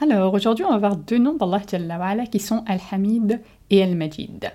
Alors 0.00 0.34
aujourd'hui 0.34 0.64
on 0.64 0.70
va 0.70 0.78
voir 0.78 0.96
deux 0.96 1.18
noms 1.18 1.34
d'Allah 1.34 2.26
qui 2.30 2.38
sont 2.38 2.62
Al-Hamid 2.66 3.40
et 3.70 3.82
Al-Majid. 3.82 4.52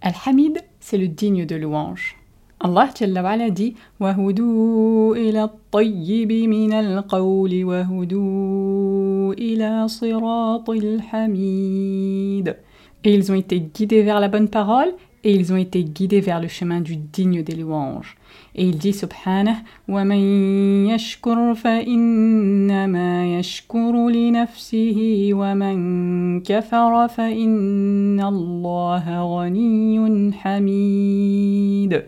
Al-Hamid 0.00 0.58
c'est 0.80 0.98
le 0.98 1.06
digne 1.06 1.46
de 1.46 1.54
louange. 1.54 2.16
Allah 2.58 2.88
Jalla 2.98 3.50
dit 3.50 3.74
وَهُدُوا 4.00 5.16
إِلَى 5.16 5.42
الطَّيِّبِ 5.42 6.32
مِنَ 6.48 6.72
الْقَوْلِ 6.72 7.64
وَهُدُوا 7.64 9.34
إِلَى 9.34 9.88
صِرَاطِ 9.88 10.70
الْحَمِيدِ 10.70 12.56
Et 13.04 13.14
ils 13.14 13.32
ont 13.32 13.34
été 13.34 13.60
guidés 13.60 14.02
vers 14.02 14.20
la 14.20 14.28
bonne 14.28 14.48
parole 14.48 14.94
et 15.23 15.33
ils 15.33 15.51
ont 15.51 15.57
été 15.57 15.83
guidés 15.83 16.21
vers 16.21 16.39
le 16.39 16.47
chemin 16.47 16.79
du 16.79 16.95
digne 16.95 17.43
des 17.43 17.55
louanges. 17.55 18.17
Et 18.55 18.65
il 18.65 18.77
dit 18.77 18.93
subhanah 18.93 19.57
وَمَن 19.87 20.87
يَشْكُرْ 20.87 21.55
فَإِنَّمَا 21.55 23.39
يَشْكُرُ 23.39 24.09
لِنَفْسِهِ 24.09 25.29
وَمَن 25.33 26.41
كَفَرَ 26.41 27.07
فَإِنَّ 27.09 28.19
اللَّهَ 28.21 29.21
غَنِيٌّ 29.21 30.31
حَمِيدٌ 30.33 32.05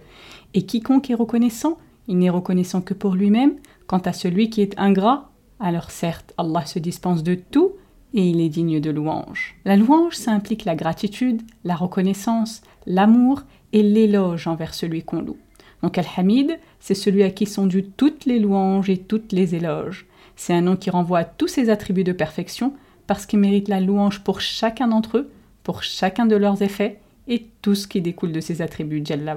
Et 0.54 0.62
quiconque 0.64 1.10
est 1.10 1.16
reconnaissant, 1.16 1.78
il 2.08 2.18
n'est 2.18 2.30
reconnaissant 2.30 2.82
que 2.82 2.94
pour 2.94 3.16
lui-même. 3.16 3.56
Quant 3.88 4.00
à 4.00 4.14
celui 4.14 4.50
qui 4.50 4.62
est 4.62 4.80
ingrat, 4.80 5.30
alors 5.60 5.92
certes, 5.92 6.34
Allah 6.38 6.66
se 6.66 6.80
dispense 6.80 7.24
de 7.24 7.36
tout 7.36 7.74
et 8.15 8.29
il 8.29 8.41
est 8.41 8.49
digne 8.49 8.81
de 8.81 8.91
louange. 8.91 9.57
La 9.65 9.77
louange, 9.77 10.15
ça 10.15 10.31
implique 10.31 10.65
la 10.65 10.77
gratitude, 10.77 11.43
la 11.65 11.75
reconnaissance, 11.75 12.63
l'amour 12.87 13.43
et 13.73 13.83
l'éloge 13.83 14.47
envers 14.47 14.73
celui 14.73 15.03
qu'on 15.03 15.21
loue. 15.21 15.37
Donc 15.83 15.99
Al-Hamid, 15.99 16.59
c'est 16.81 16.95
celui 16.95 17.25
à 17.25 17.31
qui 17.31 17.45
sont 17.45 17.67
dues 17.67 17.85
toutes 17.85 18.25
les 18.25 18.39
louanges 18.39 18.89
et 18.89 18.99
toutes 18.99 19.33
les 19.33 19.55
éloges. 19.55 20.07
C'est 20.37 20.55
un 20.55 20.63
nom 20.63 20.77
qui 20.77 20.91
renvoie 20.91 21.19
à 21.19 21.25
tous 21.25 21.49
ses 21.49 21.69
attributs 21.69 22.05
de 22.05 22.13
perfection 22.13 22.73
parce 23.07 23.27
qu'il 23.27 23.41
mérite 23.41 23.69
la 23.69 23.81
louange 23.81 24.21
pour 24.21 24.41
chacun 24.41 24.89
d'entre 24.89 25.19
eux, 25.19 25.31
pour 25.63 25.83
chacun 25.83 26.25
de 26.25 26.37
leurs 26.37 26.63
effets 26.63 27.01
et 27.29 27.47
tout 27.63 27.75
ce 27.75 27.87
qui 27.87 28.01
découle 28.01 28.33
de 28.33 28.41
ses 28.41 28.63
attributs 28.63 29.03
Jalla. 29.05 29.35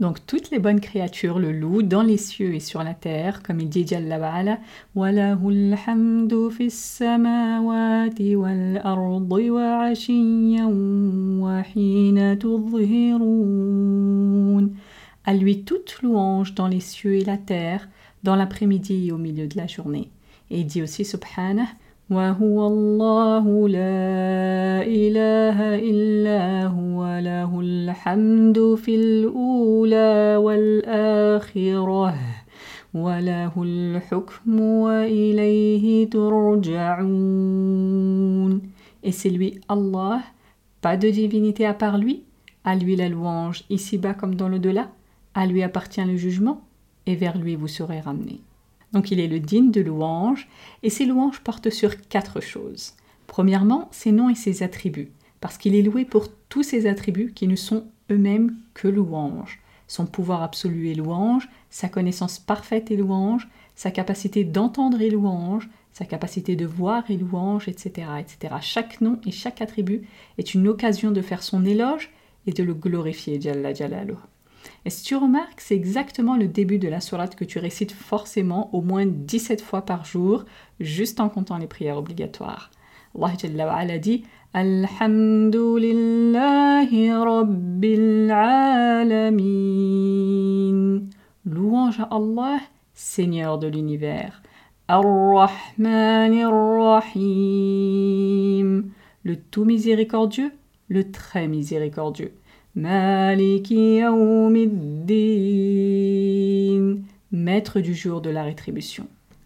Donc 0.00 0.24
toutes 0.26 0.50
les 0.50 0.58
bonnes 0.58 0.80
créatures 0.80 1.38
le 1.38 1.52
louent 1.52 1.82
dans 1.82 2.02
les 2.02 2.16
cieux 2.16 2.54
et 2.54 2.60
sur 2.60 2.82
la 2.82 2.94
terre, 2.94 3.42
comme 3.42 3.60
il 3.60 3.68
dit 3.68 3.86
Jalla 3.86 4.18
wa'ala 4.18 4.58
À 15.26 15.34
lui 15.34 15.64
toute 15.64 16.02
louange 16.02 16.54
dans 16.54 16.68
les 16.68 16.80
cieux 16.80 17.14
et 17.16 17.24
la 17.24 17.36
terre, 17.36 17.88
dans 18.22 18.36
l'après-midi 18.36 19.08
et 19.08 19.12
au 19.12 19.18
milieu 19.18 19.46
de 19.46 19.56
la 19.58 19.66
journée. 19.66 20.10
Et 20.50 20.60
il 20.60 20.66
dit 20.66 20.82
aussi 20.82 21.04
Subhanah 21.04 21.68
وهو 22.10 22.66
الله 22.66 23.68
لا 23.68 24.82
إله 24.82 25.74
إلا 25.78 26.53
هو 26.53 26.53
له 26.53 26.53
الحمد 28.04 28.74
في 28.74 28.94
الأولى 28.94 30.36
والآخرة 30.36 32.14
وله 32.94 33.52
الحكم 33.62 34.60
وإليه 34.60 36.10
ترجعون 36.10 37.40
Et 39.02 39.12
c'est 39.12 39.30
lui 39.30 39.60
Allah, 39.68 40.20
pas 40.82 40.98
de 40.98 41.08
divinité 41.08 41.64
à 41.64 41.72
part 41.72 41.96
lui, 41.96 42.24
à 42.64 42.76
lui 42.76 42.96
la 42.96 43.08
louange 43.08 43.64
ici-bas 43.70 44.12
comme 44.12 44.34
dans 44.34 44.50
le 44.50 44.58
delà, 44.58 44.90
à 45.32 45.46
lui 45.46 45.62
appartient 45.62 46.04
le 46.04 46.16
jugement, 46.16 46.60
et 47.06 47.14
vers 47.14 47.38
lui 47.38 47.56
vous 47.56 47.68
serez 47.68 48.00
ramenés. 48.00 48.42
Donc 48.92 49.10
il 49.10 49.18
est 49.20 49.26
le 49.26 49.40
digne 49.40 49.70
de 49.70 49.80
louange, 49.80 50.48
et 50.82 50.90
ses 50.90 51.06
louanges 51.06 51.40
portent 51.40 51.70
sur 51.70 51.92
quatre 52.08 52.42
choses. 52.42 52.92
Premièrement, 53.26 53.88
ses 53.90 54.12
noms 54.12 54.28
et 54.28 54.34
ses 54.34 54.62
attributs, 54.62 55.12
parce 55.40 55.56
qu'il 55.56 55.74
est 55.74 55.82
loué 55.82 56.04
pour 56.04 56.26
tous 56.50 56.62
ses 56.62 56.86
attributs 56.86 57.32
qui 57.34 57.48
ne 57.48 57.56
sont 57.56 57.84
eux-mêmes 58.11 58.55
que 58.73 58.87
louanges. 58.87 59.59
Son 59.87 60.05
pouvoir 60.05 60.41
absolu 60.41 60.91
est 60.91 60.95
louange, 60.95 61.47
sa 61.69 61.89
connaissance 61.89 62.39
parfaite 62.39 62.91
est 62.91 62.95
louange, 62.95 63.47
sa 63.75 63.91
capacité 63.91 64.43
d'entendre 64.43 65.01
est 65.01 65.09
louange, 65.09 65.69
sa 65.91 66.05
capacité 66.05 66.55
de 66.55 66.65
voir 66.65 67.09
est 67.09 67.17
louange, 67.17 67.67
etc., 67.67 68.07
etc. 68.19 68.55
Chaque 68.61 68.99
nom 69.01 69.19
et 69.25 69.31
chaque 69.31 69.61
attribut 69.61 70.07
est 70.37 70.53
une 70.53 70.67
occasion 70.67 71.11
de 71.11 71.21
faire 71.21 71.43
son 71.43 71.65
éloge 71.65 72.11
et 72.47 72.51
de 72.51 72.63
le 72.63 72.73
glorifier, 72.73 73.39
Jalla 73.39 73.73
Jalaluh. 73.73 74.17
Et 74.85 74.89
si 74.89 75.03
tu 75.03 75.15
remarques, 75.15 75.61
c'est 75.61 75.75
exactement 75.75 76.35
le 76.35 76.47
début 76.47 76.79
de 76.79 76.87
la 76.87 77.01
sourate 77.01 77.35
que 77.35 77.45
tu 77.45 77.59
récites 77.59 77.91
forcément 77.91 78.73
au 78.73 78.81
moins 78.81 79.05
17 79.05 79.61
fois 79.61 79.83
par 79.83 80.05
jour, 80.05 80.45
juste 80.79 81.19
en 81.19 81.29
comptant 81.29 81.57
les 81.57 81.67
prières 81.67 81.97
obligatoires? 81.97 82.71
Allah 83.21 83.99
dit 83.99 84.23
Alhamdulillahi 84.57 87.11
Rabbil 87.11 88.31
Alamin. 88.31 89.41
Louange 91.45 91.99
à 91.99 92.07
Allah, 92.09 92.61
Seigneur 92.93 93.57
de 93.57 93.67
l'univers. 93.67 94.41
Ar-Rahmanir 94.87 96.53
Rahim. 96.53 97.73
Le 99.25 99.35
tout 99.35 99.65
miséricordieux, 99.65 100.53
le 100.87 101.11
très 101.11 101.49
miséricordieux. 101.49 102.31
Maliki 102.75 103.99
maître 107.31 107.81
du 107.81 107.93
jour 107.93 108.21
de 108.21 108.29
la 108.29 108.43
rétribution. 108.43 109.05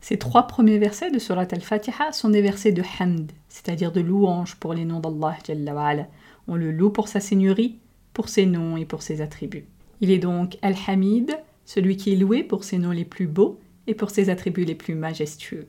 Ces 0.10 0.18
trois 0.18 0.48
premiers 0.48 0.80
versets 0.80 1.12
de 1.12 1.20
Surat 1.20 1.46
al-Fatiha 1.52 2.12
sont 2.14 2.30
des 2.30 2.42
versets 2.42 2.72
de 2.72 2.82
hamd, 3.00 3.32
c'est-à-dire 3.48 3.92
de 3.92 4.02
louange 4.02 4.56
pour 4.56 4.74
les 4.74 4.84
noms 4.84 5.00
d'Allah. 5.00 6.08
On 6.48 6.56
le 6.56 6.72
loue 6.72 6.90
pour 6.90 7.08
sa 7.08 7.20
seigneurie, 7.20 7.78
pour 8.12 8.28
ses 8.28 8.48
noms 8.48 8.76
et 8.76 8.86
pour 8.86 9.04
ses 9.04 9.22
attributs. 9.22 9.68
Il 10.02 10.10
est 10.10 10.18
donc 10.18 10.58
Al-Hamid, 10.64 11.38
celui 11.64 11.96
qui 11.96 12.12
est 12.12 12.16
loué 12.16 12.42
pour 12.42 12.64
ses 12.64 12.80
noms 12.80 12.90
les 12.90 13.06
plus 13.06 13.28
beaux 13.28 13.60
et 13.86 13.94
pour 13.94 14.10
ses 14.10 14.32
attributs 14.32 14.66
les 14.66 14.74
plus 14.74 14.96
majestueux. 14.96 15.68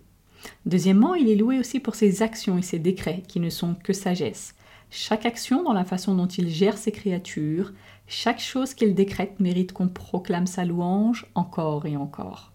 Deuxièmement, 0.64 1.14
il 1.14 1.28
est 1.28 1.36
loué 1.36 1.58
aussi 1.58 1.78
pour 1.78 1.94
ses 1.94 2.22
actions 2.22 2.56
et 2.56 2.62
ses 2.62 2.78
décrets 2.78 3.22
qui 3.28 3.40
ne 3.40 3.50
sont 3.50 3.74
que 3.74 3.92
sagesse. 3.92 4.54
Chaque 4.90 5.26
action 5.26 5.62
dans 5.62 5.74
la 5.74 5.84
façon 5.84 6.14
dont 6.14 6.28
il 6.28 6.48
gère 6.48 6.78
ses 6.78 6.92
créatures, 6.92 7.74
chaque 8.06 8.40
chose 8.40 8.72
qu'il 8.72 8.94
décrète 8.94 9.38
mérite 9.38 9.74
qu'on 9.74 9.88
proclame 9.88 10.46
sa 10.46 10.64
louange 10.64 11.26
encore 11.34 11.84
et 11.84 11.98
encore. 11.98 12.52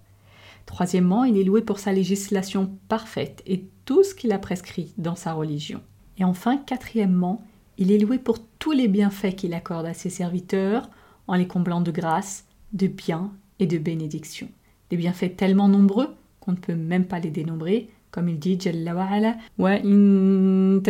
Troisièmement, 0.75 1.23
il 1.23 1.37
est 1.37 1.45
loué 1.45 1.61
pour 1.61 1.79
sa 1.79 1.93
législation 1.93 2.69
parfaite 2.89 3.41
et 3.47 3.63
tout 3.85 4.03
ce 4.03 4.13
qu'il 4.13 4.33
a 4.33 4.39
prescrit 4.39 4.93
dans 4.97 5.15
sa 5.15 5.31
religion. 5.31 5.79
Et 6.17 6.25
enfin, 6.25 6.57
quatrièmement, 6.57 7.41
il 7.77 7.93
est 7.93 7.97
loué 7.97 8.17
pour 8.17 8.39
tous 8.59 8.73
les 8.73 8.89
bienfaits 8.89 9.37
qu'il 9.37 9.53
accorde 9.53 9.85
à 9.85 9.93
ses 9.93 10.09
serviteurs 10.09 10.89
en 11.29 11.35
les 11.35 11.47
comblant 11.47 11.79
de 11.79 11.91
grâce, 11.91 12.43
de 12.73 12.87
biens 12.87 13.31
et 13.59 13.67
de 13.67 13.77
bénédictions. 13.77 14.49
Des 14.89 14.97
bienfaits 14.97 15.37
tellement 15.37 15.69
nombreux 15.69 16.09
qu'on 16.41 16.51
ne 16.51 16.57
peut 16.57 16.75
même 16.75 17.05
pas 17.05 17.21
les 17.21 17.31
dénombrer, 17.31 17.87
comme 18.11 18.27
il 18.27 18.37
dit 18.37 18.59
Jalla 18.59 18.95
wa 18.95 19.07
ala, 19.09 19.37
wa 19.57 19.75
in 19.81 20.81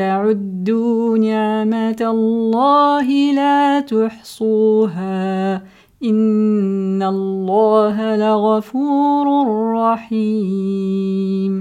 la 3.35 3.83
إِنَّ 6.94 7.02
اللَّهَ 7.02 8.16
لَغَفُورٌ 8.16 9.26
رَحِيمٌ 9.82 11.54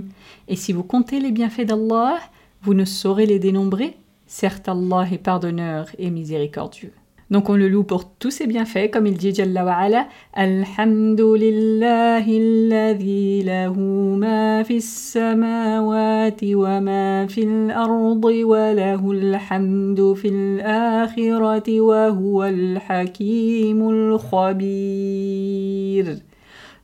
Et 0.48 0.56
si 0.56 0.74
vous 0.74 0.84
comptez 0.84 1.20
les 1.20 1.32
bienfaits 1.32 1.66
d'Allah, 1.66 2.20
vous 2.62 2.76
ne 2.76 2.86
saurez 2.86 3.26
les 3.26 3.40
dénombrer. 3.40 3.98
Certes, 4.28 4.70
Allah 4.70 5.08
est 5.12 5.18
pardonneur 5.18 5.88
et 5.98 6.12
miséricordieux. 6.12 6.94
Donc 7.35 7.51
on 7.51 7.57
le 7.57 7.69
loue 7.69 7.83
pour 7.83 8.15
tous 8.15 8.31
ses 8.31 8.47
bienfaits, 8.47 8.93
comme 8.93 9.09
il 9.09 9.17
dit 9.17 9.35
Jalla 9.35 9.65
wa 9.65 9.75
ala, 9.75 10.07
Alhamdulillahi 10.35 12.37
alladhi 12.37 13.43
lahu 13.43 14.17
ma 14.17 14.63
fis 14.63 14.83
samawati 14.83 16.55
wa 16.55 16.81
ma 16.81 17.27
fil 17.27 17.73
ardi 17.73 18.45
wa 18.45 18.73
lahu 18.73 19.19
alhamdu 19.19 20.15
fil 20.15 20.63
akhirati 20.65 21.81
wa 21.81 22.11
huwa 22.11 22.47
al-hakimul 22.47 24.17
khabir. 24.31 26.19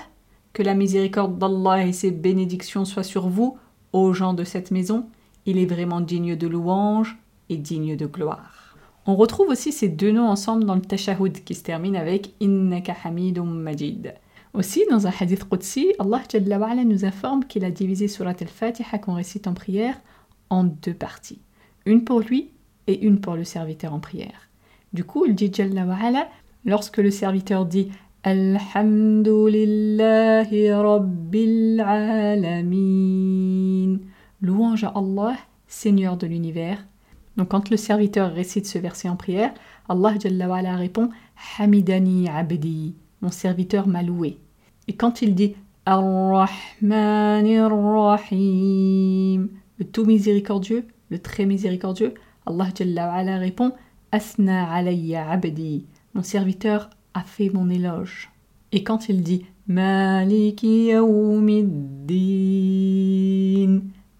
Que 0.52 0.62
la 0.62 0.74
miséricorde 0.74 1.38
d'Allah 1.38 1.86
et 1.86 1.92
ses 1.92 2.10
bénédictions 2.10 2.84
soient 2.84 3.02
sur 3.02 3.28
vous, 3.28 3.58
ô 3.92 4.12
gens 4.12 4.34
de 4.34 4.44
cette 4.44 4.70
maison 4.70 5.06
Il 5.46 5.58
est 5.58 5.66
vraiment 5.66 6.00
digne 6.00 6.36
de 6.36 6.46
louange 6.46 7.18
et 7.48 7.56
digne 7.56 7.96
de 7.96 8.06
gloire. 8.06 8.76
On 9.06 9.14
retrouve 9.16 9.48
aussi 9.48 9.70
ces 9.70 9.88
deux 9.88 10.10
noms 10.10 10.28
ensemble 10.28 10.64
dans 10.64 10.74
le 10.74 10.80
Tashahud 10.80 11.44
qui 11.44 11.54
se 11.54 11.62
termine 11.62 11.94
avec 11.94 12.34
Innaka 12.40 12.94
Hamidum 13.04 13.60
Majid. 13.60 14.14
Aussi, 14.52 14.84
dans 14.90 15.06
un 15.06 15.12
hadith 15.20 15.48
Qudsi, 15.48 15.92
Allah 15.98 16.22
Jalla 16.28 16.58
wa 16.58 16.70
ala 16.70 16.82
nous 16.82 17.04
informe 17.04 17.44
qu'il 17.44 17.64
a 17.64 17.70
divisé 17.70 18.08
Surat 18.08 18.34
al-Fatiha 18.40 18.98
qu'on 18.98 19.14
récite 19.14 19.46
en 19.46 19.54
prière 19.54 20.00
en 20.51 20.65
deux 20.65 20.93
parties. 20.93 21.41
Une 21.87 22.03
pour 22.03 22.19
lui 22.19 22.51
et 22.85 23.03
une 23.03 23.19
pour 23.19 23.35
le 23.35 23.43
serviteur 23.43 23.95
en 23.95 23.99
prière. 23.99 24.49
Du 24.93 25.03
coup, 25.03 25.25
il 25.25 25.33
dit 25.33 25.51
Jalla 25.51 25.85
wa 25.85 25.95
ala, 25.95 26.27
lorsque 26.65 26.97
le 26.97 27.09
serviteur 27.09 27.65
dit 27.65 27.89
Alhamdulillahi 28.23 30.71
Rabbil 30.71 31.81
Alamin, 31.81 33.97
louange 34.41 34.83
à 34.83 34.93
Allah, 34.95 35.35
Seigneur 35.67 36.17
de 36.17 36.27
l'univers. 36.27 36.85
Donc 37.37 37.47
quand 37.49 37.71
le 37.71 37.77
serviteur 37.77 38.33
récite 38.33 38.67
ce 38.67 38.77
verset 38.77 39.09
en 39.09 39.15
prière, 39.15 39.51
Allah 39.89 40.13
Jalla 40.19 40.75
répond 40.75 41.09
Hamidani 41.57 42.29
Abdi, 42.29 42.93
mon 43.21 43.31
serviteur 43.31 43.87
m'a 43.87 44.03
loué. 44.03 44.37
Et 44.87 44.93
quand 44.93 45.21
il 45.21 45.33
dit 45.33 45.55
Ar-Rahmanir 45.85 47.71
Rahim, 47.71 49.49
le 49.81 49.87
tout 49.87 50.05
miséricordieux, 50.05 50.85
le 51.09 51.17
très 51.17 51.47
miséricordieux, 51.47 52.13
Allah 52.45 52.67
Jalla 52.75 53.11
ala 53.11 53.39
répond 53.39 53.71
Asna 54.11 54.71
alayya 54.71 55.27
abdi, 55.27 55.87
mon 56.13 56.21
serviteur 56.21 56.91
a 57.15 57.21
fait 57.23 57.49
mon 57.49 57.67
éloge. 57.67 58.29
Et 58.71 58.83
quand 58.83 59.09
il 59.09 59.23
dit 59.23 59.43
Maliki 59.65 60.91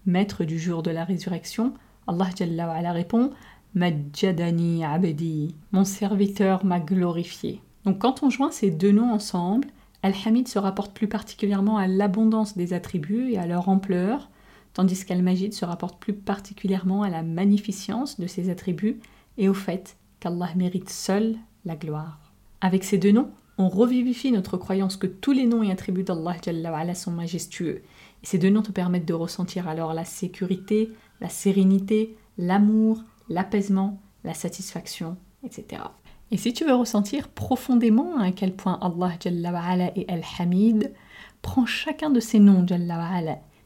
maître 0.04 0.42
du 0.42 0.58
jour 0.58 0.82
de 0.82 0.90
la 0.90 1.04
résurrection, 1.04 1.74
Allah 2.08 2.30
Jalla 2.36 2.72
ala 2.72 2.90
répond 2.90 3.30
Majjadani 3.76 4.84
abdi, 4.84 5.54
mon 5.70 5.84
serviteur 5.84 6.64
m'a 6.64 6.80
glorifié. 6.80 7.60
Donc 7.84 8.00
quand 8.00 8.24
on 8.24 8.30
joint 8.30 8.50
ces 8.50 8.72
deux 8.72 8.90
noms 8.90 9.12
ensemble, 9.12 9.68
Al-Hamid 10.02 10.48
se 10.48 10.58
rapporte 10.58 10.92
plus 10.92 11.06
particulièrement 11.06 11.76
à 11.76 11.86
l'abondance 11.86 12.56
des 12.56 12.72
attributs 12.72 13.30
et 13.30 13.38
à 13.38 13.46
leur 13.46 13.68
ampleur, 13.68 14.28
tandis 14.74 15.04
qu'Al-Majid 15.04 15.52
se 15.52 15.64
rapporte 15.64 16.00
plus 16.00 16.14
particulièrement 16.14 17.02
à 17.02 17.10
la 17.10 17.22
magnificence 17.22 18.18
de 18.18 18.26
ses 18.26 18.50
attributs 18.50 19.00
et 19.38 19.48
au 19.48 19.54
fait 19.54 19.96
qu'Allah 20.20 20.50
mérite 20.56 20.90
seul 20.90 21.36
la 21.64 21.76
gloire. 21.76 22.32
Avec 22.60 22.84
ces 22.84 22.98
deux 22.98 23.12
noms, 23.12 23.30
on 23.58 23.68
revivifie 23.68 24.32
notre 24.32 24.56
croyance 24.56 24.96
que 24.96 25.06
tous 25.06 25.32
les 25.32 25.46
noms 25.46 25.62
et 25.62 25.70
attributs 25.70 26.04
d'Allah 26.04 26.94
sont 26.94 27.10
majestueux. 27.10 27.82
Et 28.22 28.26
ces 28.26 28.38
deux 28.38 28.50
noms 28.50 28.62
te 28.62 28.72
permettent 28.72 29.06
de 29.06 29.14
ressentir 29.14 29.68
alors 29.68 29.94
la 29.94 30.04
sécurité, 30.04 30.90
la 31.20 31.28
sérénité, 31.28 32.16
l'amour, 32.38 33.02
l'apaisement, 33.28 34.00
la 34.24 34.34
satisfaction, 34.34 35.16
etc. 35.44 35.82
Et 36.30 36.36
si 36.36 36.52
tu 36.52 36.64
veux 36.64 36.74
ressentir 36.74 37.28
profondément 37.28 38.18
à 38.18 38.32
quel 38.32 38.54
point 38.54 38.78
Allah 38.80 39.12
est 39.96 40.10
Al-Hamid, 40.10 40.92
prends 41.42 41.66
chacun 41.66 42.10
de 42.10 42.20
ces 42.20 42.38
noms 42.38 42.62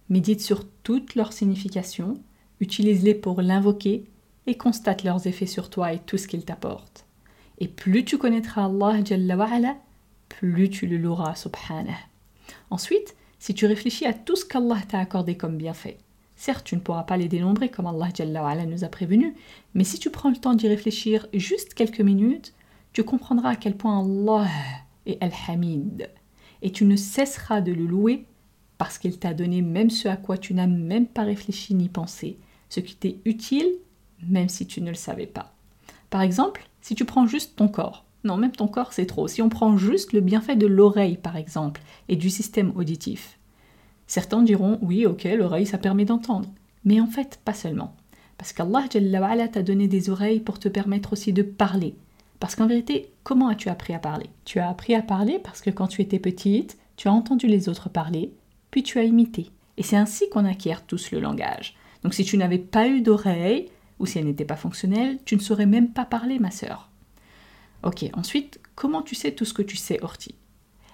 Médite 0.09 0.41
sur 0.41 0.65
toutes 0.83 1.15
leurs 1.15 1.33
significations, 1.33 2.15
utilise-les 2.61 3.15
pour 3.15 3.43
l'invoquer 3.43 4.05
et 4.47 4.57
constate 4.57 5.03
leurs 5.03 5.27
effets 5.27 5.47
sur 5.47 5.71
toi 5.71 5.93
et 5.93 5.99
tout 5.99 6.17
ce 6.17 6.29
qu'ils 6.29 6.45
t'apportent. 6.45 7.07
Et 7.59 7.69
plus 7.69 8.05
tu 8.05 8.19
connaîtras 8.19 8.67
Allah 8.67 9.03
Jalla 9.05 9.77
plus 10.29 10.71
tu 10.71 10.87
le 10.87 10.99
loueras 10.99 11.35
subhanah. 11.35 11.99
Ensuite, 12.71 13.17
si 13.39 13.55
tu 13.55 13.67
réfléchis 13.67 14.07
à 14.07 14.13
tout 14.13 14.37
ce 14.37 14.45
qu'Allah 14.45 14.79
t'a 14.89 14.99
accordé 14.99 15.37
comme 15.37 15.57
bienfait, 15.57 15.99
certes 16.37 16.65
tu 16.65 16.77
ne 16.77 16.81
pourras 16.81 17.05
pas 17.05 17.17
les 17.17 17.29
dénombrer 17.29 17.69
comme 17.69 17.87
Allah 17.87 18.11
nous 18.67 18.85
a 18.85 18.89
prévenu, 18.89 19.35
mais 19.75 19.85
si 19.85 19.99
tu 19.99 20.11
prends 20.11 20.31
le 20.31 20.37
temps 20.37 20.55
d'y 20.55 20.69
réfléchir 20.69 21.27
juste 21.33 21.75
quelques 21.75 22.01
minutes, 22.01 22.55
tu 22.93 23.05
comprendras 23.05 23.51
à 23.51 23.57
quel 23.57 23.77
point 23.77 24.01
Allah 24.01 24.49
est 25.07 25.23
Al-Hamid. 25.23 26.11
Et 26.63 26.73
tu 26.73 26.85
ne 26.85 26.97
cesseras 26.97 27.61
de 27.61 27.73
le 27.73 27.85
louer 27.85 28.27
parce 28.79 28.99
qu'il 28.99 29.19
t'a 29.19 29.35
donné 29.35 29.63
même 29.63 29.91
ce 29.91 30.09
à 30.09 30.17
quoi 30.17 30.39
tu 30.39 30.55
n'as 30.55 30.67
même 30.67 31.07
pas 31.07 31.23
réfléchi 31.23 31.75
ni 31.75 31.89
pensé, 31.89 32.39
ce 32.69 32.81
qui 32.81 32.97
t'est 32.97 33.19
utile 33.25 33.71
même 34.27 34.49
si 34.49 34.67
tu 34.67 34.81
ne 34.81 34.89
le 34.89 34.95
savais 34.97 35.27
pas. 35.27 35.55
Par 36.11 36.23
exemple, 36.23 36.69
si 36.81 36.95
tu 36.95 37.05
prends 37.05 37.27
juste 37.27 37.57
ton 37.57 37.69
corps, 37.69 38.05
Non, 38.27 38.37
même 38.37 38.51
ton 38.51 38.67
corps, 38.67 38.93
c'est 38.93 39.07
trop. 39.07 39.29
Si 39.29 39.41
on 39.41 39.49
prend 39.49 39.77
juste 39.77 40.13
le 40.13 40.21
bienfait 40.21 40.57
de 40.57 40.67
l'oreille, 40.67 41.17
par 41.17 41.37
exemple, 41.37 41.81
et 42.09 42.17
du 42.17 42.29
système 42.29 42.73
auditif, 42.75 43.39
certains 44.09 44.43
diront 44.43 44.81
oui, 44.83 45.07
ok, 45.07 45.25
l'oreille, 45.25 45.67
ça 45.67 45.79
permet 45.79 46.05
d'entendre. 46.05 46.49
Mais 46.85 47.01
en 47.01 47.07
fait, 47.07 47.41
pas 47.45 47.55
seulement. 47.55 47.95
Parce 48.37 48.53
qu'Allah 48.53 49.49
t'a 49.49 49.63
donné 49.63 49.87
des 49.87 50.11
oreilles 50.11 50.41
pour 50.41 50.59
te 50.59 50.69
permettre 50.69 51.13
aussi 51.13 51.33
de 51.33 51.43
parler. 51.43 51.95
Parce 52.41 52.57
qu'en 52.57 52.67
vérité, 52.67 53.13
comment 53.23 53.49
as-tu 53.49 53.69
appris 53.69 53.95
à 53.95 54.01
parler? 54.01 54.27
Tu 54.45 54.59
as 54.59 54.69
appris 54.69 54.95
à 54.95 55.03
parler 55.03 55.39
parce 55.39 55.61
que 55.61 55.71
quand 55.71 55.87
tu 55.87 56.03
étais 56.03 56.19
petite, 56.19 56.77
tu 56.97 57.07
as 57.07 57.13
entendu 57.13 57.47
les 57.47 57.69
autres 57.69 57.89
parler, 57.89 58.33
puis 58.71 58.83
tu 58.83 58.99
as 58.99 59.05
imité. 59.05 59.51
Et 59.77 59.83
c'est 59.83 59.97
ainsi 59.97 60.29
qu'on 60.31 60.45
acquiert 60.45 60.87
tous 60.87 61.11
le 61.11 61.21
langage. 61.21 61.75
Donc 62.03 62.15
si 62.15 62.25
tu 62.25 62.37
n'avais 62.39 62.59
pas 62.59 62.89
eu 62.89 63.01
d'oreille, 63.01 63.69
ou 63.99 64.07
si 64.07 64.19
elle 64.19 64.27
n'était 64.27 64.45
pas 64.45 64.57
fonctionnelle, 64.57 65.19
tu 65.25 65.37
ne 65.37 65.41
saurais 65.41 65.67
même 65.67 65.91
pas 65.91 66.05
parler, 66.05 66.39
ma 66.39 66.51
sœur. 66.51 66.91
Ok, 67.83 68.05
ensuite, 68.15 68.61
comment 68.75 69.03
tu 69.03 69.15
sais 69.15 69.33
tout 69.33 69.45
ce 69.45 69.55
que 69.55 69.63
tu 69.63 69.77
sais, 69.77 70.03
Horty? 70.03 70.35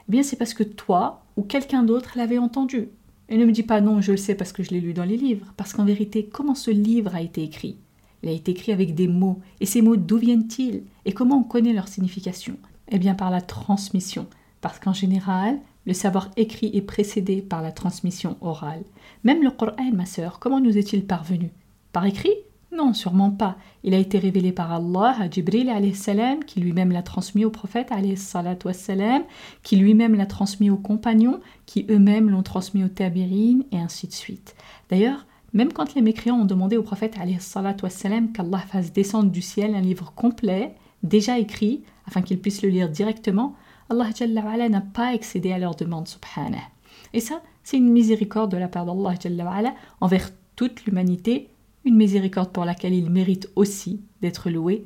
Eh 0.08 0.10
bien, 0.10 0.22
c'est 0.22 0.36
parce 0.36 0.54
que 0.54 0.62
toi 0.62 1.24
ou 1.36 1.42
quelqu'un 1.42 1.82
d'autre 1.82 2.12
l'avait 2.16 2.38
entendu. 2.38 2.88
Et 3.28 3.36
ne 3.38 3.44
me 3.44 3.52
dis 3.52 3.62
pas 3.62 3.80
non, 3.80 4.00
je 4.00 4.12
le 4.12 4.18
sais 4.18 4.34
parce 4.34 4.52
que 4.52 4.62
je 4.62 4.70
l'ai 4.70 4.80
lu 4.80 4.92
dans 4.92 5.04
les 5.04 5.16
livres, 5.16 5.52
parce 5.56 5.72
qu'en 5.72 5.84
vérité, 5.84 6.28
comment 6.30 6.54
ce 6.54 6.70
livre 6.70 7.14
a 7.14 7.22
été 7.22 7.42
écrit? 7.42 7.78
Il 8.22 8.28
a 8.28 8.32
été 8.32 8.52
écrit 8.52 8.72
avec 8.72 8.94
des 8.94 9.08
mots, 9.08 9.40
et 9.60 9.66
ces 9.66 9.82
mots, 9.82 9.96
d'où 9.96 10.18
viennent-ils? 10.18 10.82
Et 11.04 11.12
comment 11.12 11.38
on 11.38 11.44
connaît 11.44 11.72
leur 11.72 11.88
signification? 11.88 12.56
Eh 12.88 12.98
bien, 12.98 13.14
par 13.14 13.30
la 13.30 13.40
transmission, 13.40 14.26
parce 14.60 14.78
qu'en 14.78 14.92
général, 14.92 15.58
le 15.86 15.92
savoir 15.92 16.30
écrit 16.36 16.70
est 16.74 16.82
précédé 16.82 17.42
par 17.42 17.62
la 17.62 17.72
transmission 17.72 18.36
orale. 18.40 18.84
Même 19.24 19.42
le 19.42 19.50
Coran, 19.50 19.90
ma 19.92 20.06
sœur, 20.06 20.38
comment 20.38 20.60
nous 20.60 20.78
est-il 20.78 21.04
parvenu? 21.04 21.50
Par 21.92 22.06
écrit? 22.06 22.34
Non, 22.74 22.94
sûrement 22.94 23.30
pas. 23.30 23.56
Il 23.84 23.92
a 23.92 23.98
été 23.98 24.18
révélé 24.18 24.50
par 24.50 24.72
Allah 24.72 25.14
à 25.20 25.30
Jibril 25.30 25.70
salam, 25.94 26.42
qui 26.44 26.60
lui-même 26.60 26.90
l'a 26.90 27.02
transmis 27.02 27.44
au 27.44 27.50
prophète 27.50 27.90
salam, 28.16 29.22
qui 29.62 29.76
lui-même 29.76 30.14
l'a 30.14 30.24
transmis 30.24 30.70
aux 30.70 30.78
compagnons, 30.78 31.40
qui 31.66 31.84
eux-mêmes 31.90 32.30
l'ont 32.30 32.42
transmis 32.42 32.82
aux 32.82 32.88
tabirines, 32.88 33.64
et 33.72 33.78
ainsi 33.78 34.06
de 34.06 34.12
suite. 34.12 34.54
D'ailleurs, 34.88 35.26
même 35.52 35.72
quand 35.72 35.94
les 35.94 36.00
mécréants 36.00 36.40
ont 36.40 36.46
demandé 36.46 36.78
au 36.78 36.82
prophète 36.82 37.14
qu'Allah 37.14 38.58
fasse 38.60 38.92
descendre 38.92 39.30
du 39.30 39.42
ciel 39.42 39.74
un 39.74 39.82
livre 39.82 40.14
complet, 40.14 40.74
déjà 41.02 41.38
écrit, 41.38 41.82
afin 42.06 42.22
qu'ils 42.22 42.40
puissent 42.40 42.62
le 42.62 42.70
lire 42.70 42.88
directement, 42.88 43.54
Allah 43.90 44.68
n'a 44.68 44.80
pas 44.80 45.14
excédé 45.14 45.52
à 45.52 45.58
leur 45.58 45.74
demande, 45.74 46.08
subhanah. 46.08 46.58
Et 47.12 47.20
ça, 47.20 47.42
c'est 47.62 47.76
une 47.76 47.90
miséricorde 47.90 48.50
de 48.50 48.56
la 48.56 48.68
part 48.68 48.86
d'Allah 48.86 49.74
envers 50.00 50.30
toute 50.56 50.84
l'humanité, 50.84 51.48
une 51.84 51.96
miséricorde 51.96 52.52
pour 52.52 52.64
laquelle 52.64 52.94
il 52.94 53.10
mérite 53.10 53.48
aussi 53.56 54.02
d'être 54.20 54.50
loué. 54.50 54.84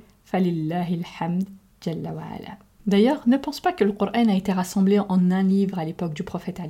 D'ailleurs, 2.86 3.22
ne 3.26 3.36
pense 3.36 3.60
pas 3.60 3.72
que 3.72 3.84
le 3.84 3.92
Coran 3.92 4.28
a 4.28 4.34
été 4.34 4.52
rassemblé 4.52 4.98
en 4.98 5.30
un 5.30 5.42
livre 5.42 5.78
à 5.78 5.84
l'époque 5.84 6.14
du 6.14 6.22
prophète 6.22 6.60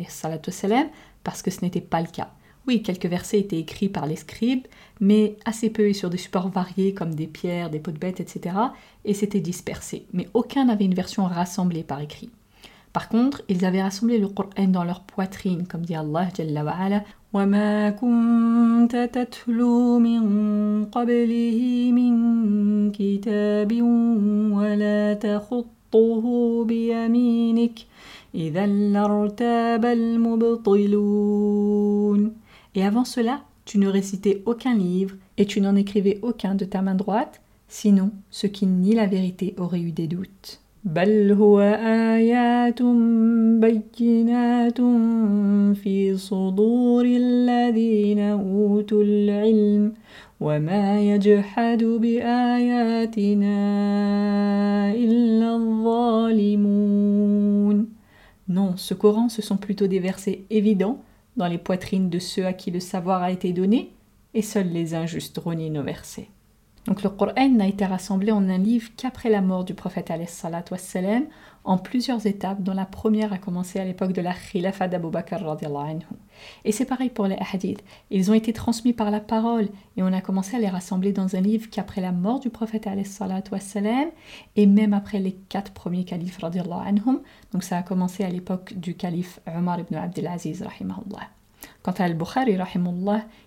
parce 1.25 1.43
que 1.43 1.51
ce 1.51 1.63
n'était 1.63 1.81
pas 1.81 2.01
le 2.01 2.07
cas. 2.07 2.31
Oui, 2.67 2.83
quelques 2.83 3.07
versets 3.07 3.39
étaient 3.39 3.59
écrits 3.61 3.89
par 3.89 4.07
les 4.07 4.17
scribes, 4.17 4.67
mais 5.01 5.37
assez 5.45 5.71
peu 5.71 5.89
et 5.89 5.93
sur 5.93 6.11
des 6.11 6.17
supports 6.19 6.49
variés 6.49 6.95
comme 6.95 7.15
des 7.15 7.29
pierres, 7.29 7.71
des 7.71 7.79
pots 7.79 7.93
de 7.93 7.99
bêtes, 7.99 8.21
etc. 8.21 8.57
Et 9.05 9.15
c'était 9.15 9.41
dispersé. 9.41 10.07
Mais 10.13 10.29
aucun 10.35 10.65
n'avait 10.65 10.85
une 10.85 10.95
version 10.95 11.25
rassemblée 11.27 11.85
par 11.85 12.01
écrit. 12.01 12.31
Par 12.93 13.09
contre, 13.09 13.43
ils 13.49 13.65
avaient 13.65 13.83
rassemblé 13.83 14.19
le 14.19 14.27
Coran 14.27 14.69
dans 14.69 14.83
leur 14.83 15.03
poitrine, 15.03 15.67
comme 15.67 15.83
dit 15.83 15.95
Allah 15.95 16.29
Jalla 16.35 16.65
wa'ala. 16.65 17.05
Et 32.77 32.85
avant 32.85 33.07
cela, 33.07 33.41
tu 33.65 33.79
ne 33.79 33.89
récitais 33.89 34.43
aucun 34.45 34.75
livre 34.75 35.17
et 35.39 35.47
tu 35.47 35.63
n'en 35.63 35.75
écrivais 35.77 36.19
aucun 36.21 36.55
de 36.55 36.67
ta 36.67 36.83
main 36.83 36.95
droite, 36.95 37.41
sinon 37.69 38.11
ceux 38.31 38.49
qui 38.49 38.67
nient 38.67 38.95
la 38.95 39.07
vérité 39.07 39.55
auraient 39.57 39.81
eu 39.81 39.93
des 39.93 40.07
doutes. 40.07 40.61
Non, 58.49 58.77
ce 58.77 58.95
Coran, 58.95 59.29
ce 59.29 59.43
sont 59.43 59.57
plutôt 59.57 59.89
des 59.89 59.99
versets 59.99 60.45
évidents 60.51 61.03
dans 61.37 61.47
les 61.47 61.59
poitrines 61.59 62.11
de 62.11 62.19
ceux 62.19 62.47
à 62.47 62.53
qui 62.53 62.71
le 62.71 62.81
savoir 62.81 63.23
a 63.23 63.31
été 63.31 63.53
donné, 63.53 63.93
et 64.35 64.43
seuls 64.43 64.69
les 64.69 64.95
injustes 64.95 65.39
renient 65.39 65.71
nos 65.71 65.83
versets. 65.83 66.29
Donc 66.87 67.03
le 67.03 67.11
Coran 67.11 67.49
n'a 67.49 67.67
été 67.67 67.85
rassemblé 67.85 68.31
en 68.33 68.49
un 68.49 68.59
livre 68.59 68.91
qu'après 68.97 69.29
la 69.29 69.41
mort 69.41 69.65
du 69.65 69.75
prophète 69.75 70.11
en 71.67 71.79
plusieurs 71.79 72.27
étapes, 72.27 72.63
dont 72.63 72.75
la 72.75 72.87
première 72.87 73.33
a 73.33 73.39
commencé 73.39 73.81
à 73.81 73.85
l'époque 73.85 74.13
de 74.13 74.23
la 74.23 74.33
Khilafa 74.33 74.87
d'Abu 74.87 75.11
Bakr 75.11 75.45
Et 76.65 76.71
c'est 76.71 76.85
pareil 76.85 77.11
pour 77.11 77.27
les 77.27 77.37
hadiths. 77.53 77.83
Ils 78.11 78.31
ont 78.31 78.35
été 78.35 78.53
transmis 78.53 78.93
par 78.93 79.11
la 79.11 79.19
parole 79.19 79.69
et 79.97 80.03
on 80.05 80.13
a 80.13 80.21
commencé 80.21 80.57
à 80.57 80.61
les 80.61 80.69
rassembler 80.69 81.13
dans 81.13 81.35
un 81.35 81.41
livre 81.41 81.69
qu'après 81.69 82.01
la 82.01 82.13
mort 82.13 82.39
du 82.39 82.51
prophète 82.51 82.89
wassalam, 83.51 84.09
et 84.55 84.67
même 84.67 84.95
après 84.95 85.19
les 85.19 85.33
quatre 85.33 85.73
premiers 85.73 86.05
califes. 86.05 86.39
Donc 87.53 87.65
ça 87.65 87.79
a 87.79 87.83
commencé 87.83 88.23
à 88.23 88.29
l'époque 88.29 88.75
du 88.75 88.95
calife 88.95 89.41
Omar 89.47 89.81
ibn 89.81 89.97
Abdelaziz 89.97 90.63
rahimahullah. 90.63 91.29
Quant 91.83 91.93
à 91.99 92.05
Al-Bukhari, 92.05 92.57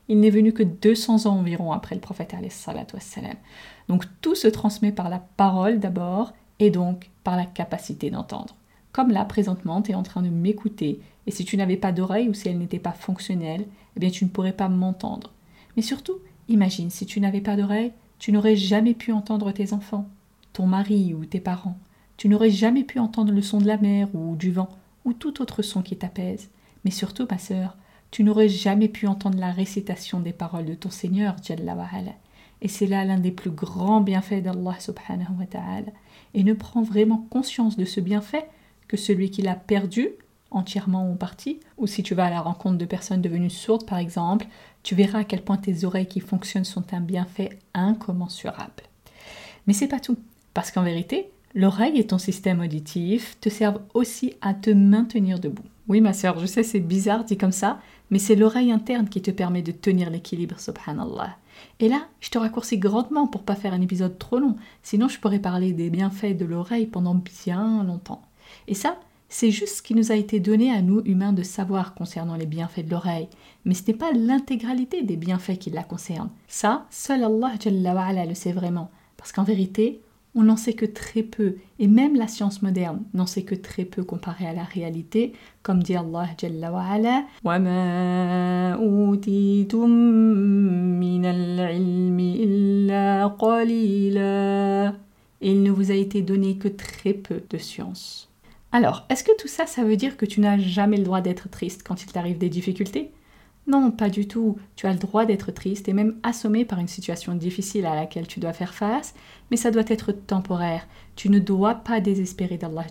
il 0.10 0.20
n'est 0.20 0.30
venu 0.30 0.52
que 0.52 0.64
200 0.64 1.26
ans 1.26 1.38
environ 1.38 1.72
après 1.72 1.96
le 1.96 2.02
prophète. 2.02 2.36
Donc 3.88 4.04
tout 4.20 4.36
se 4.36 4.48
transmet 4.48 4.92
par 4.92 5.10
la 5.10 5.20
parole 5.20 5.80
d'abord 5.80 6.34
et 6.60 6.70
donc 6.70 7.10
par 7.24 7.36
la 7.36 7.46
capacité 7.46 8.10
d'entendre. 8.10 8.56
Comme 8.92 9.12
là, 9.12 9.24
présentement, 9.26 9.82
tu 9.82 9.92
es 9.92 9.96
en 9.96 10.04
train 10.04 10.22
de 10.22 10.30
m'écouter 10.30 11.00
et 11.28 11.32
si 11.32 11.46
tu 11.46 11.58
n'avais 11.58 11.78
pas 11.78 11.92
d'oreille 11.92 12.28
ou 12.28 12.34
si 12.34 12.50
elle 12.50 12.58
n'était 12.58 12.80
pas 12.80 12.92
fonctionnelle, 12.92 13.66
eh 13.96 14.00
bien 14.00 14.10
tu 14.10 14.26
ne 14.26 14.30
pourrais 14.30 14.52
pas 14.52 14.68
m'entendre. 14.68 15.32
Mais 15.76 15.84
surtout, 15.84 16.18
imagine, 16.48 16.90
si 16.90 17.06
tu 17.06 17.20
n'avais 17.20 17.42
pas 17.42 17.56
d'oreille, 17.56 17.92
tu 18.18 18.32
n'aurais 18.32 18.56
jamais 18.56 18.94
pu 18.96 19.12
entendre 19.12 19.52
tes 19.52 19.74
enfants, 19.74 20.10
ton 20.54 20.66
mari 20.66 21.14
ou 21.14 21.26
tes 21.26 21.40
parents. 21.40 21.78
Tu 22.18 22.28
n'aurais 22.28 22.50
jamais 22.50 22.84
pu 22.84 23.00
entendre 23.00 23.32
le 23.32 23.42
son 23.42 23.60
de 23.60 23.68
la 23.68 23.78
mer 23.78 24.10
ou 24.14 24.36
du 24.36 24.52
vent 24.52 24.70
ou 25.06 25.14
tout 25.14 25.42
autre 25.42 25.62
son 25.62 25.82
qui 25.82 25.96
t'apaise. 25.96 26.50
Mais 26.84 26.92
surtout, 26.92 27.28
ma 27.30 27.38
sœur, 27.38 27.78
tu 28.12 28.24
n'aurais 28.24 28.50
jamais 28.50 28.90
pu 28.90 29.08
entendre 29.08 29.38
la 29.38 29.52
récitation 29.52 30.20
des 30.20 30.34
paroles 30.34 30.66
de 30.66 30.74
ton 30.74 30.90
Seigneur, 30.90 31.36
Jalla 31.44 31.78
Et 32.62 32.68
c'est 32.68 32.88
là 32.88 33.06
l'un 33.06 33.20
des 33.20 33.32
plus 33.32 33.52
grands 33.52 34.02
bienfaits 34.02 34.42
d'Allah 34.42 34.80
subhanahu 34.80 35.38
wa 35.40 35.46
ta'ala. 35.46 35.92
Et 36.34 36.44
ne 36.44 36.54
prends 36.54 36.84
vraiment 36.84 37.26
conscience 37.30 37.78
de 37.78 37.86
ce 37.86 38.00
bienfait 38.00 38.48
que 38.88 38.98
celui 38.98 39.30
qui 39.30 39.42
l'a 39.42 39.56
perdu, 39.56 40.10
entièrement 40.52 41.08
ou 41.08 41.14
en 41.14 41.16
partie, 41.16 41.60
ou 41.78 41.88
si 41.88 42.04
tu 42.04 42.16
vas 42.16 42.26
à 42.26 42.30
la 42.30 42.42
rencontre 42.42 42.78
de 42.78 42.86
personnes 42.86 43.22
devenues 43.22 43.50
sourdes 43.50 43.86
par 43.86 43.98
exemple, 43.98 44.48
tu 44.84 44.96
verras 44.96 45.20
à 45.20 45.24
quel 45.24 45.42
point 45.42 45.58
tes 45.58 45.84
oreilles 45.84 46.08
qui 46.08 46.20
fonctionnent 46.20 46.66
sont 46.66 46.94
un 46.94 47.02
bienfait 47.02 47.60
incommensurable. 47.74 48.84
Mais 49.68 49.74
c'est 49.74 49.88
pas 49.88 50.00
tout, 50.00 50.18
parce 50.54 50.72
qu'en 50.72 50.84
vérité, 50.84 51.30
l'oreille 51.54 52.00
et 52.00 52.08
ton 52.08 52.18
système 52.18 52.62
auditif 52.62 53.40
te 53.40 53.50
servent 53.50 53.82
aussi 53.94 54.34
à 54.42 54.54
te 54.54 54.70
maintenir 54.70 55.40
debout. 55.40 55.66
Oui, 55.88 56.02
ma 56.02 56.14
sœur, 56.14 56.40
je 56.40 56.46
sais, 56.46 56.64
c'est 56.64 56.80
bizarre 56.80 57.24
dit 57.24 57.38
comme 57.38 57.52
ça, 57.52 57.80
mais 58.10 58.20
c'est 58.20 58.36
l'oreille 58.36 58.72
interne 58.72 59.10
qui 59.10 59.22
te 59.22 59.32
permet 59.32 59.62
de 59.62 59.72
tenir 59.72 60.10
l'équilibre, 60.10 60.60
subhanallah. 60.60 61.38
Et 61.80 61.90
là, 61.90 62.08
je 62.20 62.30
te 62.30 62.38
raccourcis 62.38 62.78
grandement 62.78 63.28
pour 63.28 63.44
pas 63.44 63.56
faire 63.56 63.74
un 63.74 63.82
épisode 63.82 64.18
trop 64.18 64.40
long, 64.40 64.56
sinon 64.84 65.08
je 65.08 65.20
pourrais 65.20 65.40
parler 65.40 65.74
des 65.74 65.90
bienfaits 65.90 66.38
de 66.38 66.46
l'oreille 66.46 66.88
pendant 66.88 67.16
bien 67.16 67.84
longtemps. 67.84 68.22
Et 68.68 68.74
ça, 68.74 68.98
c'est 69.30 69.52
juste 69.52 69.78
ce 69.78 69.82
qui 69.84 69.94
nous 69.94 70.12
a 70.12 70.16
été 70.16 70.40
donné 70.40 70.72
à 70.72 70.82
nous 70.82 71.02
humains 71.06 71.34
de 71.34 71.44
savoir 71.44 71.94
concernant 71.94 72.36
les 72.36 72.48
bienfaits 72.48 72.86
de 72.86 72.92
l'oreille, 72.92 73.30
mais 73.64 73.76
ce 73.76 73.84
n'est 73.88 73.98
pas 73.98 74.12
l'intégralité 74.12 75.04
des 75.04 75.18
bienfaits 75.18 75.60
qui 75.60 75.70
la 75.70 75.84
concernent. 75.84 76.32
Ça, 76.48 76.88
seul 76.90 77.24
Allah 77.24 77.54
le 78.26 78.34
sait 78.34 78.52
vraiment, 78.52 78.90
parce 79.18 79.32
qu'en 79.32 79.44
vérité, 79.44 80.02
on 80.36 80.44
n'en 80.44 80.58
sait 80.58 80.74
que 80.74 80.86
très 80.86 81.24
peu, 81.24 81.56
et 81.80 81.88
même 81.88 82.16
la 82.16 82.28
science 82.28 82.62
moderne 82.62 83.04
n'en 83.14 83.26
sait 83.26 83.44
que 83.44 83.56
très 83.56 83.84
peu 83.86 84.04
comparé 84.04 84.46
à 84.46 84.54
la 84.54 84.64
réalité, 84.64 85.34
comme 85.64 85.82
dit 85.82 85.96
Allah 85.96 86.28
Jalla 86.38 86.72
wa 86.72 86.84
ala, 86.84 87.26
Et 95.42 95.52
il 95.52 95.64
ne 95.64 95.72
vous 95.72 95.92
a 95.92 95.96
été 95.96 96.22
donné 96.22 96.58
que 96.58 96.68
très 96.68 97.14
peu 97.14 97.42
de 97.50 97.58
science. 97.58 98.30
Alors, 98.72 99.06
est-ce 99.10 99.24
que 99.24 99.36
tout 99.38 99.48
ça, 99.48 99.66
ça 99.66 99.84
veut 99.84 99.96
dire 99.96 100.16
que 100.16 100.26
tu 100.26 100.42
n'as 100.42 100.60
jamais 100.60 100.98
le 100.98 101.04
droit 101.04 101.22
d'être 101.22 101.50
triste 101.50 101.82
quand 101.84 102.04
il 102.04 102.12
t'arrive 102.12 102.38
des 102.38 102.50
difficultés? 102.50 103.12
Non, 103.70 103.92
pas 103.92 104.10
du 104.10 104.28
tout. 104.28 104.58
Tu 104.76 104.88
as 104.88 104.94
le 104.94 104.98
droit 104.98 105.26
d'être 105.26 105.52
triste 105.52 105.88
et 105.88 105.94
même 105.94 106.16
assommé 106.24 106.66
par 106.66 106.80
une 106.80 106.88
situation 106.88 107.36
difficile 107.36 107.86
à 107.86 107.94
laquelle 107.94 108.26
tu 108.26 108.40
dois 108.40 108.52
faire 108.52 108.74
face, 108.74 109.14
mais 109.52 109.58
ça 109.58 109.70
doit 109.70 109.84
être 109.88 110.12
temporaire. 110.12 110.88
Tu 111.16 111.30
ne 111.30 111.38
dois 111.38 111.76
pas 111.76 112.02
désespérer 112.02 112.58
d'Allah 112.58 112.88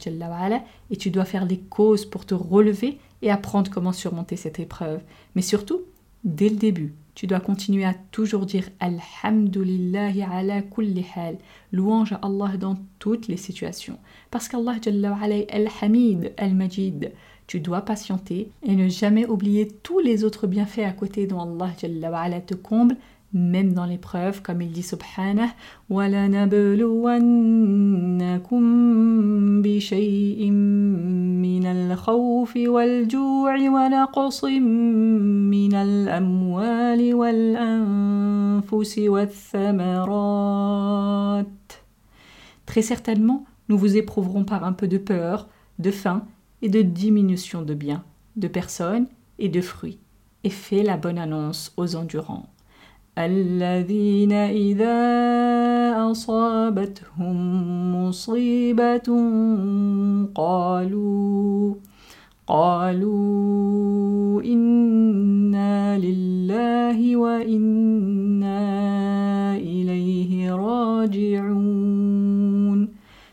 et 0.92 0.97
tu 0.97 1.11
dois 1.11 1.25
faire 1.25 1.47
les 1.47 1.58
causes 1.58 2.06
pour 2.06 2.25
te 2.26 2.35
relever 2.35 3.00
et 3.23 3.30
apprendre 3.32 3.73
comment 3.73 3.92
surmonter 3.92 4.37
cette 4.37 4.61
épreuve. 4.61 5.00
Mais 5.35 5.42
surtout, 5.42 5.80
dès 6.23 6.49
le 6.49 6.56
début, 6.56 6.94
tu 7.18 7.26
dois 7.26 7.40
continuer 7.40 7.84
à 7.84 7.94
toujours 8.12 8.46
dire 8.46 8.68
Alhamdulillahi 8.78 10.22
ala 10.22 10.62
kulli 10.62 11.04
hal, 11.16 11.37
louange 11.72 12.12
à 12.12 12.20
Allah 12.22 12.56
dans 12.56 12.76
toutes 13.00 13.26
les 13.26 13.37
situations. 13.37 13.98
Parce 14.30 14.46
qu'Allah 14.46 14.76
Al-Hamid, 15.50 16.32
Al-Majid. 16.37 17.10
Tu 17.48 17.58
dois 17.58 17.80
patienter 17.80 18.52
et 18.62 18.76
ne 18.76 18.88
jamais 18.88 19.26
oublier 19.26 19.66
tous 19.66 19.98
les 19.98 20.22
autres 20.22 20.46
bienfaits 20.46 20.84
à 20.87 20.92
côté 20.92 21.26
dont 21.26 21.40
Allah 21.40 22.40
te 22.40 22.54
comble, 22.54 22.96
même 23.33 23.74
dans 23.74 23.86
l'épreuve, 23.86 24.41
comme 24.43 24.62
il 24.62 24.72
dit 24.72 24.83
subhanah 24.83 25.50
بِشَيْءٍ 29.62 30.51
مِّنَ 30.51 31.65
الْخَوْفِ 31.65 32.57
وَالْجُوعِ 32.67 33.55
وَنَقْصٍ 33.69 34.43
مِّنَ 34.43 35.74
الْأَمْوَالِ 35.74 37.13
وَالْأَنفُسِ 37.13 39.00
وَالثَّمَرَاتِ 39.07 40.03
Très 42.65 42.81
certainement, 42.81 43.45
nous 43.69 43.77
vous 43.77 43.98
éprouverons 43.98 44.43
par 44.43 44.63
un 44.63 44.74
peu 44.74 44.88
de 44.88 44.98
peur, 44.98 45.48
de 45.79 45.91
faim 45.91 46.25
et 46.62 46.69
de 46.69 46.81
diminution 46.81 47.63
de 47.63 47.74
biens, 47.74 48.03
de 48.36 48.48
personnes 48.48 49.07
et 49.39 49.50
de 49.50 49.62
fruits, 49.62 49.98
et 50.43 50.50
fais 50.50 50.83
la 50.83 50.98
bonne 50.98 51.17
annonce 51.17 51.74
aux 51.77 51.95
endurants. 51.95 52.48
الذين 53.18 54.32
إذا 54.32 54.98
أصابتهم 56.10 57.37
مصيبة 57.94 59.08
قالوا 60.34 61.75
قالوا 62.46 64.42
إنا 64.42 65.98
لله 65.98 67.16
وإنا 67.16 68.58
إليه 69.56 70.52
راجعون 70.54 71.98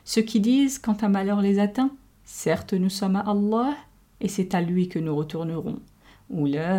Ceux 0.08 0.22
qui 0.22 0.40
disent 0.40 0.78
quand 0.78 1.04
un 1.04 1.10
malheur 1.10 1.42
les 1.42 1.58
atteint, 1.58 1.90
certes 2.24 2.74
nous 2.74 2.90
sommes 2.92 3.16
à 3.16 3.22
Allah 3.22 3.74
et 4.22 4.28
c'est 4.28 4.54
à 4.54 4.62
lui 4.62 4.88
que 4.88 5.00
nous 5.00 5.16
retournerons. 5.16 5.80
أولئك 6.31 6.79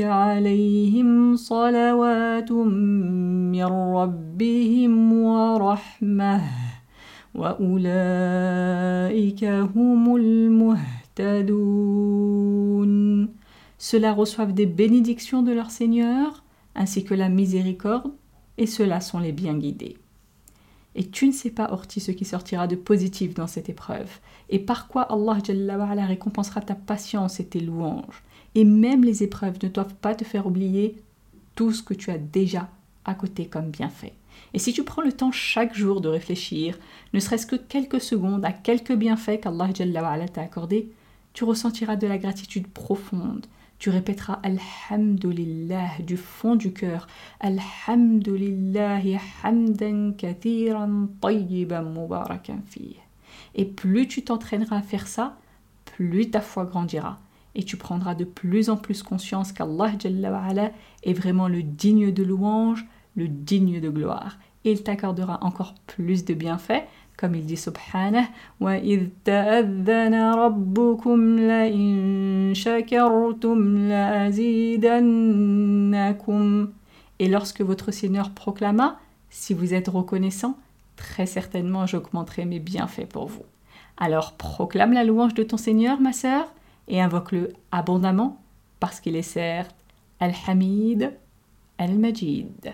عليهم 0.00 1.36
صلوات 1.36 2.52
من 2.52 3.64
ربهم 3.64 5.12
ورحمة 5.12 6.42
وأولئك 7.34 7.84
هم 9.44 10.16
المهتدون 10.16 11.82
Ceux-là 13.78 14.12
reçoivent 14.12 14.54
des 14.54 14.66
bénédictions 14.66 15.42
de 15.42 15.50
leur 15.52 15.72
Seigneur, 15.72 16.44
ainsi 16.76 17.02
que 17.02 17.14
la 17.14 17.28
miséricorde, 17.28 18.12
et 18.56 18.66
ceux-là 18.66 19.00
sont 19.00 19.18
les 19.18 19.32
bien 19.32 19.54
guidés. 19.54 19.96
Et 20.97 21.05
tu 21.05 21.27
ne 21.27 21.31
sais 21.31 21.51
pas, 21.51 21.71
Orti, 21.71 21.99
ce 21.99 22.11
qui 22.11 22.25
sortira 22.25 22.65
de 22.65 22.75
positif 22.75 23.35
dans 23.35 23.45
cette 23.45 23.69
épreuve. 23.69 24.09
Et 24.49 24.57
par 24.57 24.87
quoi 24.87 25.03
Allah 25.03 26.05
récompensera 26.05 26.59
ta 26.59 26.73
patience 26.73 27.39
et 27.39 27.45
tes 27.45 27.59
louanges. 27.59 28.23
Et 28.55 28.65
même 28.65 29.03
les 29.03 29.21
épreuves 29.21 29.59
ne 29.61 29.69
doivent 29.69 29.93
pas 29.93 30.15
te 30.15 30.25
faire 30.25 30.47
oublier 30.47 30.95
tout 31.53 31.71
ce 31.71 31.83
que 31.83 31.93
tu 31.93 32.09
as 32.09 32.17
déjà 32.17 32.67
à 33.05 33.13
côté 33.13 33.45
comme 33.45 33.69
bienfait. 33.69 34.13
Et 34.55 34.59
si 34.59 34.73
tu 34.73 34.83
prends 34.83 35.03
le 35.03 35.11
temps 35.11 35.31
chaque 35.31 35.75
jour 35.75 36.01
de 36.01 36.09
réfléchir, 36.09 36.79
ne 37.13 37.19
serait-ce 37.19 37.45
que 37.45 37.55
quelques 37.55 38.01
secondes 38.01 38.43
à 38.43 38.51
quelques 38.51 38.95
bienfaits 38.95 39.39
qu'Allah 39.41 39.69
t'a 40.33 40.41
accordés, 40.41 40.89
tu 41.33 41.43
ressentiras 41.43 41.95
de 41.95 42.07
la 42.07 42.17
gratitude 42.17 42.67
profonde 42.67 43.45
tu 43.79 43.91
répéteras 43.91 44.39
Alhamdulillah 44.41 45.89
du 46.05 46.17
fond 46.17 46.55
du 46.55 46.73
cœur. 46.73 47.05
Alhamdulillah 47.39 49.01
hamdan 49.43 50.13
kathiran 50.17 51.09
tayyiban 51.21 51.83
mubarakan 51.83 52.61
fih. 52.65 52.95
Et 53.53 53.65
plus 53.65 54.07
tu 54.07 54.23
t'entraîneras 54.23 54.77
à 54.77 54.81
faire 54.81 55.07
ça, 55.07 55.37
plus 55.85 56.31
ta 56.31 56.41
foi 56.41 56.65
grandira. 56.65 57.19
Et 57.53 57.63
tu 57.63 57.77
prendras 57.77 58.15
de 58.15 58.23
plus 58.23 58.69
en 58.69 58.77
plus 58.77 59.03
conscience 59.03 59.51
qu'Allah 59.51 59.91
est 61.03 61.13
vraiment 61.13 61.47
le 61.47 61.61
digne 61.61 62.11
de 62.11 62.23
louange, 62.23 62.85
le 63.15 63.27
digne 63.27 63.79
de 63.79 63.89
gloire. 63.89 64.39
Il 64.63 64.83
t'accordera 64.83 65.43
encore 65.43 65.75
plus 65.85 66.25
de 66.25 66.33
bienfaits 66.33 66.83
comme 67.17 67.33
il 67.33 67.45
dit 67.45 67.57
subhanah 67.57 68.27
wa 68.59 68.77
idh 68.77 69.27
rabbukum 69.27 71.47
la 71.47 71.65
in 71.65 72.26
et 77.19 77.27
lorsque 77.27 77.61
votre 77.61 77.91
Seigneur 77.91 78.31
proclama 78.31 78.99
Si 79.29 79.53
vous 79.53 79.73
êtes 79.73 79.87
reconnaissant, 79.87 80.57
très 80.95 81.25
certainement 81.25 81.85
j'augmenterai 81.85 82.45
mes 82.45 82.59
bienfaits 82.59 83.07
pour 83.07 83.27
vous. 83.27 83.43
Alors 83.97 84.33
proclame 84.33 84.93
la 84.93 85.03
louange 85.03 85.33
de 85.33 85.43
ton 85.43 85.57
Seigneur, 85.57 85.99
ma 85.99 86.13
sœur, 86.13 86.53
et 86.87 87.01
invoque-le 87.01 87.53
abondamment, 87.71 88.41
parce 88.79 88.99
qu'il 88.99 89.15
est 89.15 89.21
certes 89.21 89.75
Al-Hamid, 90.19 91.13
Al-Majid. 91.77 92.73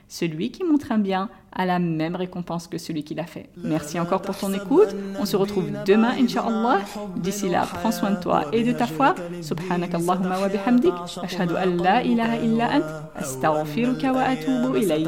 celui 0.11 0.51
qui 0.51 0.65
montre 0.65 0.91
un 0.91 0.97
bien 0.97 1.29
a 1.53 1.65
la 1.65 1.79
même 1.79 2.17
récompense 2.17 2.67
que 2.67 2.77
celui 2.77 3.03
qui 3.05 3.15
l'a 3.15 3.25
fait. 3.25 3.49
Merci 3.55 3.97
encore 3.97 4.21
pour 4.21 4.37
ton 4.37 4.53
écoute. 4.53 4.89
On 5.17 5.25
se 5.25 5.37
retrouve 5.37 5.69
demain, 5.85 6.11
Inch'Allah. 6.19 6.81
D'ici 7.15 7.47
là, 7.47 7.65
prends 7.65 7.93
soin 7.93 8.11
de 8.11 8.19
toi 8.19 8.45
et 8.51 8.63
de 8.63 8.73
ta 8.73 8.87
foi. 8.87 9.15
Subhanak 9.41 9.93
Allahumma 9.93 10.39
wa 10.39 10.49
bihamdik. 10.49 10.93
Ashhadu 11.23 11.55
an 11.55 11.77
la 11.81 12.03
ilaha 12.03 12.37
illa 12.37 12.65
ant. 12.75 12.83
Astaghfiruka 13.15 14.11
wa 14.11 14.23
atubu 14.23 14.77
ilayk. 14.77 15.07